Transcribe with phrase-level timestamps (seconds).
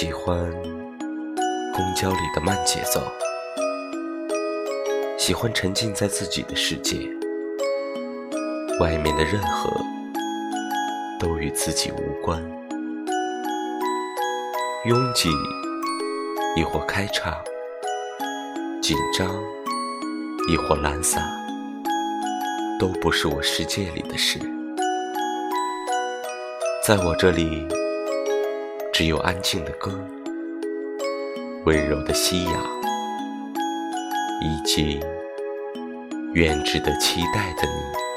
[0.00, 0.38] 喜欢
[1.74, 3.02] 公交里的慢节奏，
[5.18, 6.98] 喜欢沉浸在自己的世界，
[8.78, 9.68] 外面的任何
[11.18, 12.40] 都与自己无关。
[14.86, 15.30] 拥挤
[16.54, 17.36] 亦或开岔，
[18.80, 19.28] 紧张
[20.48, 21.28] 亦或懒散，
[22.78, 24.38] 都不是我世界里的事。
[26.86, 27.66] 在我这里，
[28.98, 29.92] 只有安静的歌，
[31.64, 32.54] 温柔的夕阳，
[34.42, 34.98] 以及
[36.34, 38.07] 远志的期待的你。